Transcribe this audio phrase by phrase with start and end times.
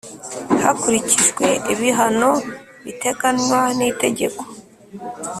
[0.63, 2.31] hakurikijwe ibihano
[2.83, 4.41] biteganywa n Itegeko